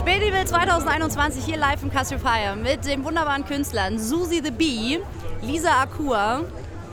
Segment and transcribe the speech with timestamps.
[0.00, 4.98] Spätival 2021 hier live im Cassiopeia mit den wunderbaren Künstlern Susi the Bee,
[5.42, 6.40] Lisa Akua,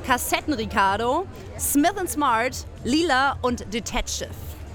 [0.05, 1.25] Kassetten Ricardo,
[1.57, 4.27] Smith Smart, Lila und Detective.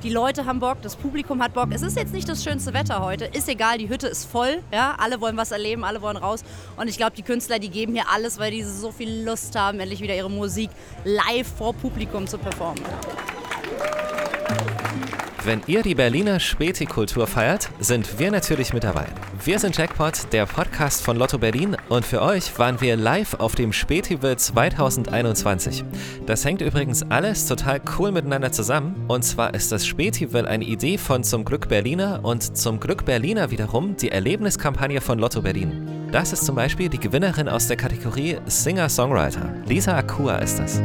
[0.03, 1.69] Die Leute haben Bock, das Publikum hat Bock.
[1.73, 4.95] Es ist jetzt nicht das schönste Wetter heute, ist egal, die Hütte ist voll, ja,
[4.99, 6.43] alle wollen was erleben, alle wollen raus
[6.79, 9.79] und ich glaube, die Künstler, die geben hier alles, weil die so viel Lust haben,
[9.79, 10.71] endlich wieder ihre Musik
[11.05, 12.83] live vor Publikum zu performen.
[15.45, 19.07] Wenn ihr die Berliner Späti-Kultur feiert, sind wir natürlich mit dabei.
[19.45, 23.57] Wir sind Jackpot, der Podcast von Lotto Berlin und für euch waren wir live auf
[23.57, 25.83] dem Spätival 2021.
[26.27, 30.97] Das hängt übrigens alles total cool miteinander zusammen und zwar ist das Spätival eine Idee
[30.97, 35.89] von Zum Glück Berliner und Zum Glück Berliner wiederum die Erlebniskampagne von Lotto Berlin.
[36.13, 39.53] Das ist zum Beispiel die Gewinnerin aus der Kategorie Singer-Songwriter.
[39.67, 40.81] Lisa Akua ist das.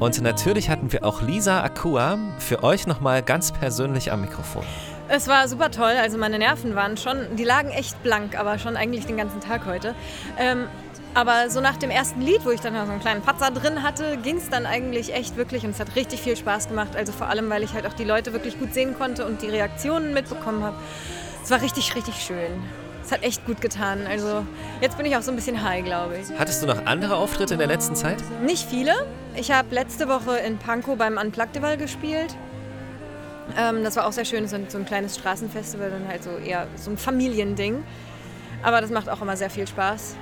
[0.00, 4.64] Und natürlich hatten wir auch Lisa Akua für euch nochmal ganz persönlich am Mikrofon.
[5.08, 5.92] Es war super toll.
[6.00, 9.66] Also meine Nerven waren schon, die lagen echt blank, aber schon eigentlich den ganzen Tag
[9.66, 9.94] heute.
[10.38, 10.68] Ähm,
[11.12, 14.16] aber so nach dem ersten Lied, wo ich dann so einen kleinen Patzer drin hatte,
[14.22, 16.96] ging es dann eigentlich echt wirklich und es hat richtig viel Spaß gemacht.
[16.96, 19.48] Also vor allem, weil ich halt auch die Leute wirklich gut sehen konnte und die
[19.48, 20.76] Reaktionen mitbekommen habe.
[21.44, 22.62] Es war richtig, richtig schön.
[23.10, 24.06] Es hat echt gut getan.
[24.08, 24.46] Also
[24.80, 26.38] jetzt bin ich auch so ein bisschen high, glaube ich.
[26.38, 28.22] Hattest du noch andere Auftritte in der letzten Zeit?
[28.40, 28.92] Nicht viele.
[29.34, 32.36] Ich habe letzte Woche in Pankow beim Unplugged gespielt.
[33.58, 36.30] Ähm, das war auch sehr schön, so ein, so ein kleines Straßenfestival und halt so
[36.36, 37.82] eher so ein Familiending.
[38.62, 40.14] Aber das macht auch immer sehr viel Spaß.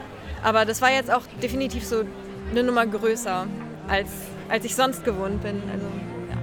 [0.43, 2.05] Aber das war jetzt auch definitiv so
[2.51, 3.47] eine Nummer größer,
[3.87, 4.09] als,
[4.49, 5.63] als ich sonst gewohnt bin.
[5.71, 5.85] Also,
[6.31, 6.39] ja.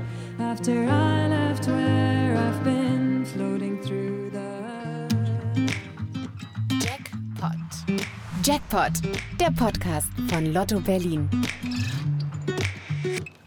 [8.45, 8.91] Jackpot.
[9.39, 11.27] Der Podcast von Lotto Berlin.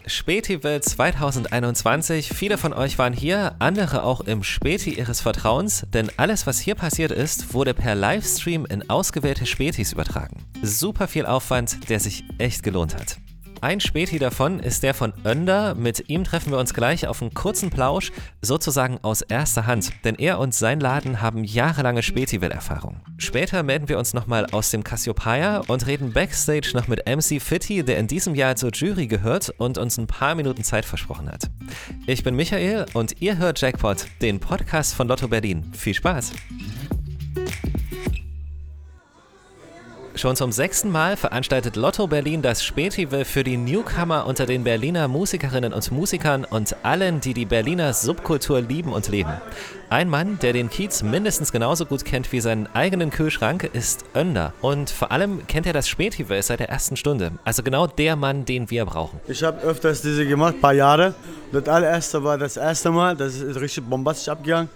[0.05, 2.31] Spätival 2021.
[2.31, 6.75] Viele von euch waren hier, andere auch im Späti ihres Vertrauens, denn alles, was hier
[6.75, 10.35] passiert ist, wurde per Livestream in ausgewählte Spätis übertragen.
[10.63, 13.19] Super viel Aufwand, der sich echt gelohnt hat.
[13.61, 15.75] Ein Späti davon ist der von Önder.
[15.75, 20.15] Mit ihm treffen wir uns gleich auf einen kurzen Plausch, sozusagen aus erster Hand, denn
[20.15, 23.01] er und sein Laden haben jahrelange Spätival-Erfahrung.
[23.17, 27.83] Später melden wir uns nochmal aus dem Cassiopeia und reden backstage noch mit MC Fitty,
[27.83, 31.51] der in diesem Jahr zur Jury gehört und uns ein paar Minuten Zeit versprochen hat.
[32.07, 35.73] Ich bin Michael und ihr hört Jackpot, den Podcast von Lotto Berlin.
[35.73, 36.33] Viel Spaß!
[40.19, 45.07] Schon zum sechsten Mal veranstaltet Lotto Berlin das Spätival für die Newcomer unter den Berliner
[45.07, 49.31] Musikerinnen und Musikern und allen, die die Berliner Subkultur lieben und leben.
[49.91, 54.55] Ein Mann, der den Kiez mindestens genauso gut kennt wie seinen eigenen Kühlschrank, ist Önder.
[54.61, 57.31] Und vor allem kennt er das Spätival seit der ersten Stunde.
[57.45, 59.21] Also genau der Mann, den wir brauchen.
[59.29, 61.15] Ich habe öfters diese gemacht, ein paar Jahre.
[61.53, 64.69] Das allererste war das erste Mal, das ist richtig bombastisch abgegangen.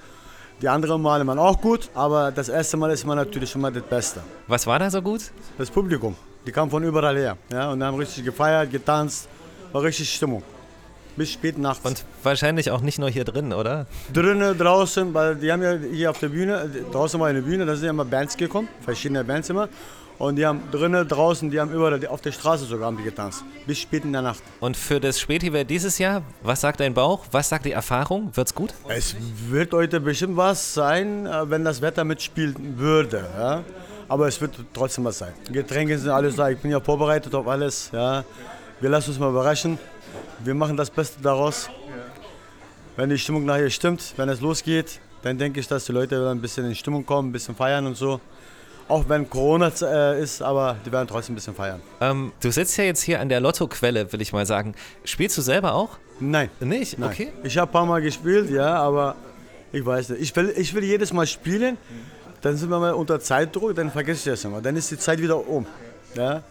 [0.62, 3.82] Die anderen Male waren auch gut, aber das erste Mal ist immer natürlich immer das
[3.82, 4.20] Beste.
[4.46, 5.22] Was war da so gut?
[5.58, 6.14] Das Publikum,
[6.46, 9.28] die kamen von überall her ja, und haben richtig gefeiert, getanzt,
[9.72, 10.44] war richtig Stimmung.
[11.16, 11.84] Bis spät nachts.
[11.84, 13.86] Und wahrscheinlich auch nicht nur hier drin, oder?
[14.12, 17.74] Drinnen, draußen, weil die haben ja hier auf der Bühne, draußen war eine Bühne, da
[17.74, 19.68] sind ja immer Bands gekommen, verschiedene Bands immer.
[20.22, 23.42] Und die haben drinnen, draußen, die haben überall, auf der Straße sogar haben die getanzt.
[23.66, 24.40] Bis spät in der Nacht.
[24.60, 27.24] Und für das Spätival dieses Jahr, was sagt dein Bauch?
[27.32, 28.30] Was sagt die Erfahrung?
[28.32, 28.72] Wird's gut?
[28.86, 29.16] Es
[29.48, 33.28] wird heute bestimmt was sein, äh, wenn das Wetter mitspielen würde.
[33.36, 33.64] Ja?
[34.06, 35.32] Aber es wird trotzdem was sein.
[35.50, 37.90] Getränke sind alles da, ich bin ja vorbereitet auf alles.
[37.92, 38.22] Ja?
[38.80, 39.76] Wir lassen uns mal überraschen.
[40.44, 41.68] Wir machen das Beste daraus.
[42.94, 46.30] Wenn die Stimmung nachher stimmt, wenn es losgeht, dann denke ich, dass die Leute wieder
[46.30, 48.20] ein bisschen in Stimmung kommen, ein bisschen feiern und so.
[48.88, 51.80] Auch wenn Corona äh, ist, aber die werden trotzdem ein bisschen feiern.
[52.00, 54.74] Ähm, du sitzt ja jetzt hier an der Lottoquelle, will ich mal sagen.
[55.04, 55.98] Spielst du selber auch?
[56.20, 56.50] Nein.
[56.60, 56.98] Nicht?
[56.98, 57.10] Nein.
[57.10, 57.32] Okay.
[57.42, 59.16] Ich habe ein paar Mal gespielt, ja, aber
[59.72, 60.22] ich weiß nicht.
[60.22, 61.78] Ich will, ich will jedes Mal spielen,
[62.42, 64.60] dann sind wir mal unter Zeitdruck, dann vergesse ich das immer.
[64.60, 65.66] Dann ist die Zeit wieder um.
[66.14, 66.42] Ja?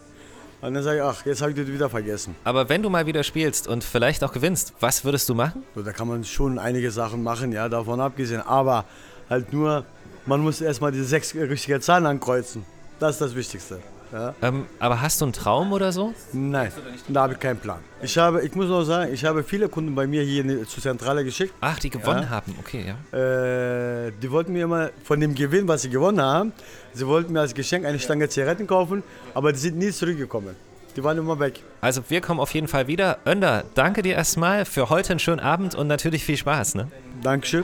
[0.61, 2.35] Und dann sage ich, ach, jetzt habe ich das wieder vergessen.
[2.43, 5.63] Aber wenn du mal wieder spielst und vielleicht auch gewinnst, was würdest du machen?
[5.75, 8.41] So, da kann man schon einige Sachen machen, ja, davon abgesehen.
[8.41, 8.85] Aber
[9.29, 9.85] halt nur,
[10.25, 12.63] man muss erstmal diese sechs richtigen Zahlen ankreuzen.
[12.99, 13.79] Das ist das Wichtigste.
[14.13, 14.35] Ja.
[14.41, 16.13] Ähm, aber hast du einen Traum oder so?
[16.33, 16.69] Nein,
[17.07, 17.79] da habe ich keinen Plan.
[18.01, 20.83] Ich habe, ich muss noch sagen, ich habe viele Kunden bei mir hier die, zur
[20.83, 21.53] Zentrale geschickt.
[21.61, 22.29] Ach, die gewonnen Ja.
[22.29, 23.17] haben, okay, ja.
[23.17, 26.51] Äh, die wollten mir immer von dem Gewinn, was sie gewonnen haben,
[26.93, 29.01] sie wollten mir als Geschenk eine Stange Zigaretten kaufen,
[29.33, 30.55] aber die sind nie zurückgekommen.
[30.97, 31.61] Die waren immer weg.
[31.79, 33.19] Also wir kommen auf jeden Fall wieder.
[33.25, 36.91] Önder, danke dir erstmal für heute einen schönen Abend und natürlich viel Spaß, ne?
[37.23, 37.63] Dankeschön.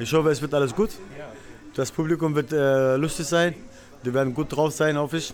[0.00, 0.90] Ich hoffe, es wird alles gut.
[1.78, 3.54] Das Publikum wird äh, lustig sein.
[4.04, 5.32] Die werden gut drauf sein, hoffe ich.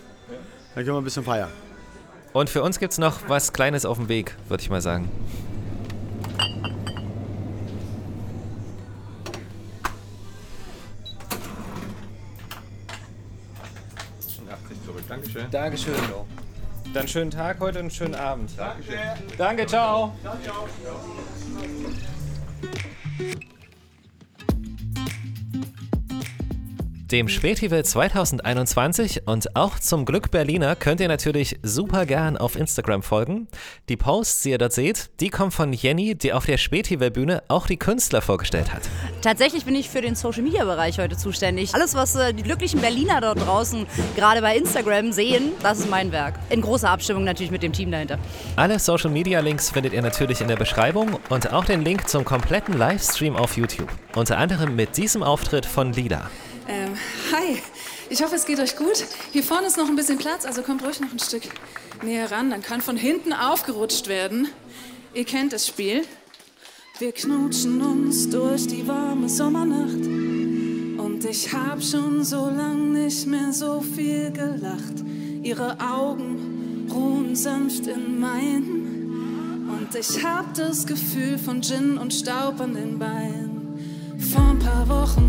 [0.75, 1.49] Dann können wir ein bisschen feiern.
[2.33, 5.09] Und für uns gibt's noch was Kleines auf dem Weg, würde ich mal sagen.
[15.07, 15.49] Dankeschön.
[15.49, 15.95] Dankeschön.
[16.93, 18.51] Dann schönen Tag heute und einen schönen Abend.
[18.55, 18.99] Dankeschön.
[19.35, 20.13] Danke, ciao.
[27.15, 33.03] Dem Spätival 2021 und auch zum Glück Berliner könnt ihr natürlich super gern auf Instagram
[33.03, 33.47] folgen.
[33.87, 37.67] Die Posts, die ihr dort seht, die kommen von Jenny, die auf der Spätival-Bühne auch
[37.67, 38.81] die Künstler vorgestellt hat.
[39.21, 41.73] Tatsächlich bin ich für den Social Media Bereich heute zuständig.
[41.73, 43.85] Alles, was äh, die glücklichen Berliner dort draußen
[44.17, 46.35] gerade bei Instagram sehen, das ist mein Werk.
[46.49, 48.19] In großer Abstimmung natürlich mit dem Team dahinter.
[48.57, 52.25] Alle Social Media Links findet ihr natürlich in der Beschreibung und auch den Link zum
[52.25, 53.87] kompletten Livestream auf YouTube.
[54.15, 56.29] Unter anderem mit diesem Auftritt von Lida.
[56.67, 56.95] Ähm,
[57.31, 57.61] hi,
[58.09, 59.05] ich hoffe, es geht euch gut.
[59.31, 61.43] Hier vorne ist noch ein bisschen Platz, also kommt ruhig noch ein Stück
[62.03, 62.49] näher ran.
[62.49, 64.47] Dann kann von hinten aufgerutscht werden.
[65.13, 66.01] Ihr kennt das Spiel.
[66.97, 70.07] Wir knutschen uns durch die warme Sommernacht.
[70.97, 75.03] Und ich hab schon so lang nicht mehr so viel gelacht.
[75.43, 79.69] Ihre Augen ruhen sanft in meinen.
[79.69, 84.15] Und ich hab das Gefühl von Gin und Staub an den Beinen.
[84.31, 85.24] Vor ein paar Wochen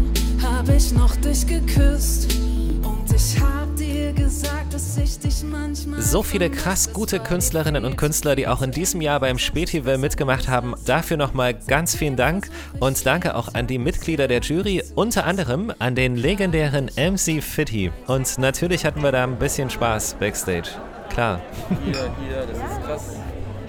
[0.76, 2.34] ich noch dich geküsst.
[2.82, 6.02] Und ich hab dir gesagt, dass ich dich manchmal.
[6.02, 10.48] So viele krass gute Künstlerinnen und Künstler, die auch in diesem Jahr beim Spätival mitgemacht
[10.48, 10.74] haben.
[10.84, 15.72] Dafür nochmal ganz vielen Dank und danke auch an die Mitglieder der Jury, unter anderem
[15.78, 17.90] an den legendären MC Fitty.
[18.06, 20.68] Und natürlich hatten wir da ein bisschen Spaß backstage.
[21.08, 21.40] Klar.
[21.84, 23.02] Hier, hier, das ist krass.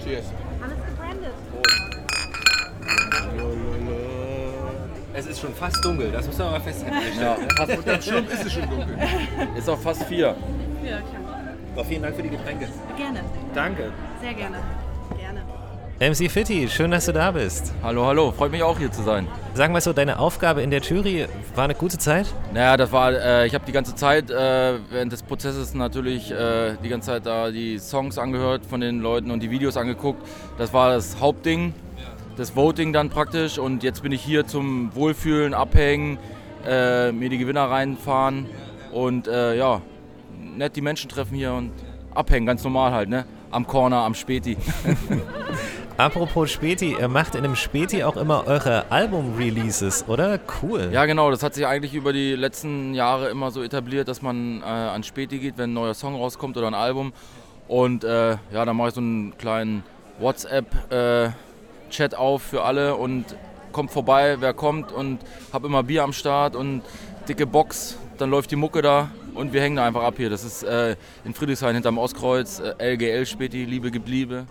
[0.04, 0.24] Cheers.
[5.18, 6.96] Es ist schon fast dunkel, das muss man mal festhalten.
[7.20, 8.96] Ja, fast, ganz schlimm ist es schon dunkel.
[9.56, 10.36] Ist auch fast vier.
[11.88, 12.68] vielen Dank für die Getränke.
[12.96, 13.20] Gerne,
[13.52, 13.92] Danke.
[14.20, 14.58] sehr gerne.
[15.18, 16.12] Gerne.
[16.12, 17.72] MC Fitty, schön, dass du da bist.
[17.82, 19.26] Hallo, hallo, freut mich auch hier zu sein.
[19.54, 21.26] Sagen wir so, deine Aufgabe in der Jury
[21.56, 22.26] war eine gute Zeit?
[22.54, 26.76] Naja, das war, äh, ich habe die ganze Zeit äh, während des Prozesses natürlich äh,
[26.84, 30.24] die ganze Zeit da die Songs angehört von den Leuten und die Videos angeguckt.
[30.58, 31.74] Das war das Hauptding,
[32.38, 33.58] das Voting dann praktisch.
[33.58, 36.18] Und jetzt bin ich hier zum Wohlfühlen, Abhängen,
[36.66, 38.46] äh, mir die Gewinner reinfahren
[38.92, 39.82] und äh, ja,
[40.56, 41.72] nett die Menschen treffen hier und
[42.14, 43.26] abhängen, ganz normal halt, ne?
[43.50, 44.56] Am Corner, am Späti.
[45.96, 50.38] Apropos Späti, ihr macht in dem Späti auch immer eure Album-Releases, oder?
[50.62, 50.90] Cool.
[50.92, 51.30] Ja, genau.
[51.30, 55.02] Das hat sich eigentlich über die letzten Jahre immer so etabliert, dass man äh, an
[55.02, 57.12] Späti geht, wenn ein neuer Song rauskommt oder ein Album.
[57.66, 59.82] Und äh, ja, dann mache ich so einen kleinen
[61.88, 63.24] WhatsApp-Chat auf für alle und
[63.72, 65.18] kommt vorbei, wer kommt und
[65.52, 66.82] habe immer Bier am Start und
[67.28, 67.96] dicke Box.
[68.18, 70.30] Dann läuft die Mucke da und wir hängen da einfach ab hier.
[70.30, 74.46] Das ist äh, in Friedrichshain hinterm Ostkreuz, äh, LGL Späti, Liebe gebliebe.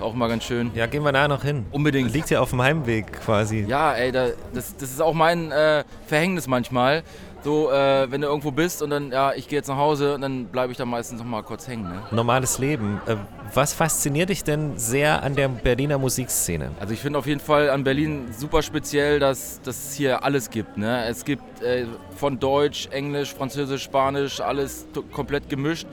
[0.00, 0.70] Ist auch mal ganz schön.
[0.74, 1.66] Ja, gehen wir da noch hin.
[1.72, 2.10] Unbedingt.
[2.14, 3.66] Liegt ja auf dem Heimweg quasi.
[3.68, 7.02] Ja, ey, da, das, das ist auch mein äh, Verhängnis manchmal.
[7.44, 10.22] So, äh, wenn du irgendwo bist und dann, ja, ich gehe jetzt nach Hause und
[10.22, 11.82] dann bleibe ich da meistens noch mal kurz hängen.
[11.82, 12.00] Ne?
[12.12, 12.98] Normales Leben.
[13.04, 13.16] Äh,
[13.52, 16.70] Was fasziniert dich denn sehr an der Berliner Musikszene?
[16.80, 20.48] Also ich finde auf jeden Fall an Berlin super speziell, dass dass es hier alles
[20.48, 20.78] gibt.
[20.78, 21.04] Ne?
[21.08, 21.84] Es gibt äh,
[22.16, 25.86] von Deutsch, Englisch, Französisch, Spanisch, alles komplett gemischt.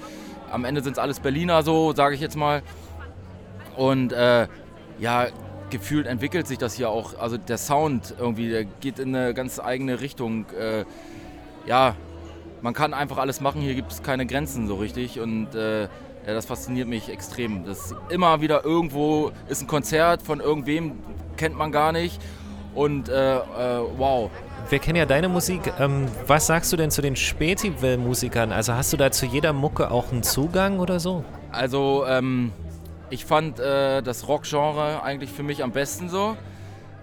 [0.50, 2.62] Am Ende sind es alles Berliner so, sage ich jetzt mal.
[3.78, 4.48] Und äh,
[5.00, 5.28] ja,
[5.70, 7.18] gefühlt entwickelt sich das hier auch.
[7.20, 10.46] Also der Sound irgendwie, der geht in eine ganz eigene Richtung.
[10.60, 10.84] Äh,
[11.66, 11.96] ja,
[12.62, 13.62] man kann einfach alles machen.
[13.62, 15.20] Hier gibt es keine Grenzen so richtig.
[15.20, 17.66] Und äh, ja, das fasziniert mich extrem.
[17.66, 20.94] Das immer wieder irgendwo ist ein Konzert von irgendwem,
[21.38, 22.22] kennt man gar nicht.
[22.74, 23.42] Und äh, äh,
[23.98, 24.30] wow.
[24.70, 25.62] Wir kennen ja deine Musik.
[25.80, 28.52] Ähm, was sagst du denn zu den Spätival-Musikern?
[28.52, 31.24] Also hast du da zu jeder Mucke auch einen Zugang oder so?
[31.52, 32.52] Also ähm,
[33.10, 36.36] ich fand äh, das Rock-Genre eigentlich für mich am besten so,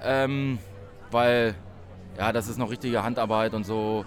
[0.02, 0.58] ähm,
[1.11, 1.54] weil
[2.18, 4.04] ja, das ist noch richtige Handarbeit und so.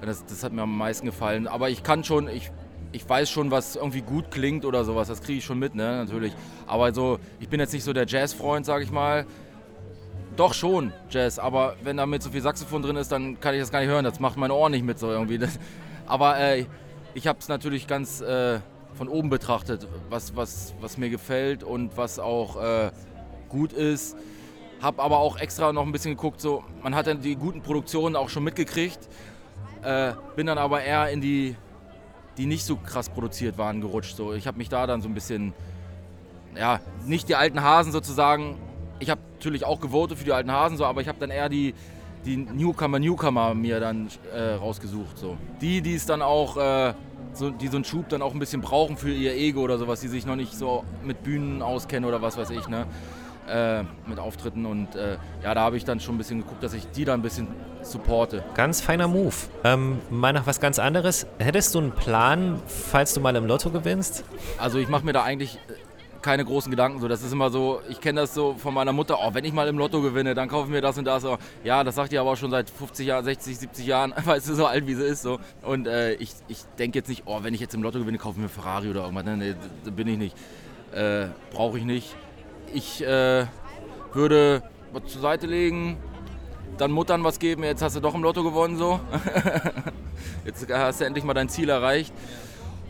[0.00, 1.46] Das, das hat mir am meisten gefallen.
[1.46, 2.50] Aber ich kann schon, ich,
[2.92, 5.08] ich weiß schon, was irgendwie gut klingt oder sowas.
[5.08, 6.32] Das kriege ich schon mit, ne, natürlich.
[6.66, 9.26] Aber so, ich bin jetzt nicht so der Jazz-Freund, sag ich mal.
[10.36, 13.60] Doch schon Jazz, aber wenn da mit so viel Saxophon drin ist, dann kann ich
[13.60, 14.04] das gar nicht hören.
[14.04, 15.38] Das macht meine Ohren nicht mit so irgendwie.
[15.38, 15.58] Das,
[16.06, 16.64] aber äh,
[17.14, 18.60] Ich habe es natürlich ganz äh,
[18.94, 22.90] von oben betrachtet, was, was, was mir gefällt und was auch äh,
[23.48, 24.16] gut ist.
[24.80, 28.16] Habe aber auch extra noch ein bisschen geguckt, so, man hat dann die guten Produktionen
[28.16, 29.08] auch schon mitgekriegt.
[29.82, 31.56] Äh, bin dann aber eher in die,
[32.36, 34.16] die nicht so krass produziert waren, gerutscht.
[34.16, 34.32] So.
[34.32, 35.52] Ich habe mich da dann so ein bisschen,
[36.56, 38.56] ja, nicht die alten Hasen sozusagen.
[39.00, 41.48] Ich habe natürlich auch gewotet für die alten Hasen, so, aber ich habe dann eher
[41.48, 41.74] die,
[42.24, 45.18] die Newcomer, Newcomer mir dann äh, rausgesucht.
[45.18, 45.36] So.
[45.60, 46.94] Die, die es dann auch, äh,
[47.38, 50.00] so, die so einen Schub dann auch ein bisschen brauchen für ihr Ego oder sowas,
[50.00, 52.86] die sich noch nicht so mit Bühnen auskennen oder was weiß ich, ne?
[53.48, 56.74] Äh, mit Auftritten und äh, ja, da habe ich dann schon ein bisschen geguckt, dass
[56.74, 57.48] ich die da ein bisschen
[57.80, 58.44] supporte.
[58.54, 59.34] Ganz feiner Move.
[59.64, 61.26] Ähm, mal noch was ganz anderes.
[61.38, 64.22] Hättest du einen Plan, falls du mal im Lotto gewinnst?
[64.58, 65.58] Also ich mache mir da eigentlich
[66.22, 67.00] keine großen Gedanken.
[67.00, 69.52] So, das ist immer so, ich kenne das so von meiner Mutter, oh, wenn ich
[69.52, 71.24] mal im Lotto gewinne, dann kaufen wir das und das.
[71.24, 74.48] Oh, ja, das sagt die aber auch schon seit 50 Jahren, 60, 70 Jahren, weißt
[74.48, 75.22] du, so alt wie sie ist.
[75.22, 75.38] So.
[75.62, 78.42] Und äh, ich, ich denke jetzt nicht, oh, wenn ich jetzt im Lotto gewinne, kaufen
[78.42, 79.24] wir Ferrari oder irgendwas.
[79.24, 80.36] Nee, nee, bin ich nicht.
[80.92, 82.14] Äh, Brauche ich nicht.
[82.72, 83.46] Ich äh,
[84.12, 85.98] würde was zur Seite legen,
[86.78, 89.00] dann Muttern was geben, jetzt hast du doch im Lotto gewonnen so.
[90.44, 92.12] jetzt hast du endlich mal dein Ziel erreicht.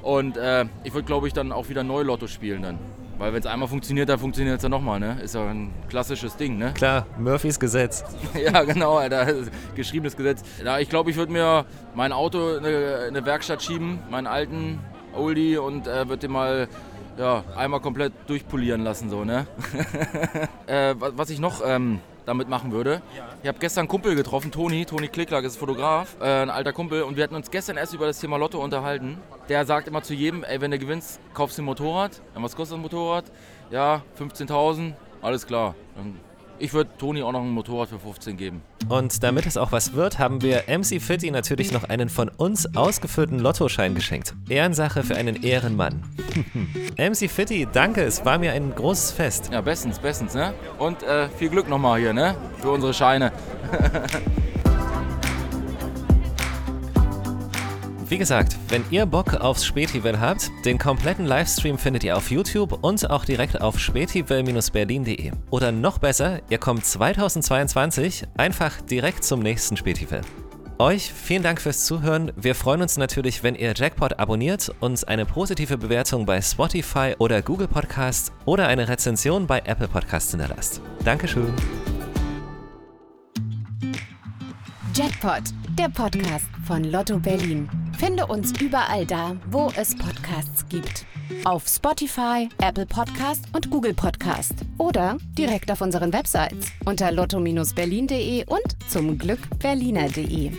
[0.02, 2.78] Und äh, ich würde, glaube ich, dann auch wieder neu Lotto spielen dann.
[3.18, 5.18] Weil wenn es einmal funktioniert, dann funktioniert es ja nochmal, ne?
[5.22, 6.72] Ist ja ein klassisches Ding, ne?
[6.74, 8.04] Klar, Murphys Gesetz.
[8.34, 9.26] ja, genau, Alter.
[9.74, 10.42] Geschriebenes Gesetz.
[10.64, 12.76] Ja, ich glaube, ich würde mir mein Auto in eine,
[13.08, 14.78] in eine Werkstatt schieben, meinen alten
[15.16, 16.68] Oldie, und äh, würde den mal
[17.18, 19.46] ja, einmal komplett durchpolieren lassen, so, ne?
[20.68, 21.98] äh, wa- was ich noch ähm,
[22.28, 23.02] damit machen würde,
[23.42, 27.02] ich habe gestern einen Kumpel getroffen, Toni, Toni Klicklack ist Fotograf, äh, ein alter Kumpel,
[27.02, 29.18] und wir hatten uns gestern erst über das Thema Lotto unterhalten.
[29.48, 32.20] Der sagt immer zu jedem, ey, wenn du gewinnst, kaufst du ein Motorrad.
[32.34, 33.24] Ja, was kostet ein Motorrad?
[33.70, 35.74] Ja, 15.000, alles klar.
[35.96, 36.27] Dann-
[36.60, 38.62] Ich würde Toni auch noch ein Motorrad für 15 geben.
[38.88, 42.74] Und damit es auch was wird, haben wir MC Fitty natürlich noch einen von uns
[42.74, 44.34] ausgefüllten Lottoschein geschenkt.
[44.48, 46.02] Ehrensache für einen Ehrenmann.
[46.98, 49.50] MC Fitty, danke, es war mir ein großes Fest.
[49.52, 50.52] Ja, bestens, bestens, ne?
[50.78, 52.34] Und äh, viel Glück nochmal hier, ne?
[52.60, 53.32] Für unsere Scheine.
[58.08, 62.78] Wie gesagt, wenn ihr Bock aufs Spätival habt, den kompletten Livestream findet ihr auf YouTube
[62.82, 65.32] und auch direkt auf spätival-berlin.de.
[65.50, 70.22] Oder noch besser, ihr kommt 2022 einfach direkt zum nächsten Spätival.
[70.78, 72.32] Euch vielen Dank fürs Zuhören.
[72.36, 77.42] Wir freuen uns natürlich, wenn ihr Jackpot abonniert, uns eine positive Bewertung bei Spotify oder
[77.42, 80.80] Google Podcasts oder eine Rezension bei Apple Podcasts hinterlasst.
[81.04, 81.52] Dankeschön.
[84.94, 85.42] Jackpot,
[85.78, 87.68] der Podcast von Lotto Berlin.
[87.98, 91.04] Finde uns überall da, wo es Podcasts gibt.
[91.44, 94.54] Auf Spotify, Apple Podcast und Google Podcast.
[94.78, 100.52] Oder direkt auf unseren Websites unter lotto-berlin.de und zum Glück berliner.de.